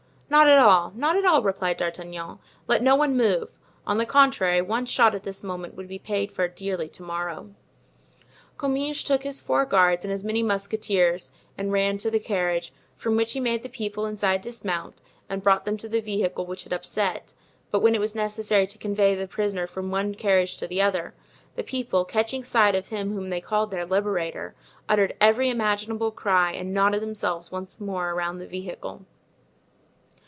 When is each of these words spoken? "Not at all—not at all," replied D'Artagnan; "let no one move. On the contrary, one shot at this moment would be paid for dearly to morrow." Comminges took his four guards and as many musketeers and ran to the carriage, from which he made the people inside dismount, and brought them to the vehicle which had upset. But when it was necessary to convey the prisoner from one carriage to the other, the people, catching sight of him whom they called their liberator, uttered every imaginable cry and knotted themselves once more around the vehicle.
"Not 0.33 0.47
at 0.47 0.59
all—not 0.59 1.17
at 1.17 1.25
all," 1.25 1.43
replied 1.43 1.75
D'Artagnan; 1.75 2.39
"let 2.65 2.81
no 2.81 2.95
one 2.95 3.17
move. 3.17 3.51
On 3.85 3.97
the 3.97 4.05
contrary, 4.05 4.61
one 4.61 4.85
shot 4.85 5.13
at 5.13 5.23
this 5.23 5.43
moment 5.43 5.75
would 5.75 5.89
be 5.89 5.99
paid 5.99 6.31
for 6.31 6.47
dearly 6.47 6.87
to 6.87 7.03
morrow." 7.03 7.53
Comminges 8.57 9.03
took 9.03 9.23
his 9.23 9.41
four 9.41 9.65
guards 9.65 10.05
and 10.05 10.11
as 10.13 10.23
many 10.23 10.41
musketeers 10.41 11.33
and 11.57 11.73
ran 11.73 11.97
to 11.97 12.09
the 12.09 12.17
carriage, 12.17 12.71
from 12.95 13.17
which 13.17 13.33
he 13.33 13.41
made 13.41 13.61
the 13.61 13.67
people 13.67 14.05
inside 14.05 14.41
dismount, 14.41 15.01
and 15.27 15.43
brought 15.43 15.65
them 15.65 15.75
to 15.75 15.89
the 15.89 15.99
vehicle 15.99 16.45
which 16.45 16.63
had 16.63 16.71
upset. 16.71 17.33
But 17.69 17.81
when 17.81 17.93
it 17.93 17.99
was 17.99 18.15
necessary 18.15 18.67
to 18.67 18.77
convey 18.77 19.13
the 19.15 19.27
prisoner 19.27 19.67
from 19.67 19.91
one 19.91 20.15
carriage 20.15 20.55
to 20.59 20.65
the 20.67 20.81
other, 20.81 21.13
the 21.57 21.61
people, 21.63 22.05
catching 22.05 22.45
sight 22.45 22.73
of 22.73 22.87
him 22.87 23.11
whom 23.11 23.31
they 23.31 23.41
called 23.41 23.69
their 23.69 23.85
liberator, 23.85 24.55
uttered 24.87 25.13
every 25.19 25.49
imaginable 25.49 26.09
cry 26.09 26.53
and 26.53 26.73
knotted 26.73 27.01
themselves 27.01 27.51
once 27.51 27.81
more 27.81 28.11
around 28.11 28.39
the 28.39 28.47
vehicle. 28.47 29.05